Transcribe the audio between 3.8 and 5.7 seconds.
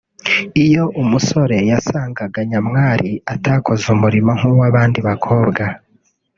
umurimo nk’uw’abandi bakobwa